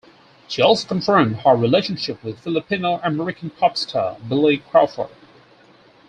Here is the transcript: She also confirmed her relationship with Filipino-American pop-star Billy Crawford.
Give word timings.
She 0.47 0.63
also 0.63 0.87
confirmed 0.87 1.41
her 1.41 1.55
relationship 1.55 2.23
with 2.23 2.39
Filipino-American 2.39 3.51
pop-star 3.51 4.17
Billy 4.27 4.57
Crawford. 4.57 5.11